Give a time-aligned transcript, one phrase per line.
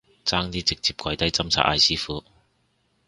[0.25, 2.23] 差啲直接跪低斟茶嗌師父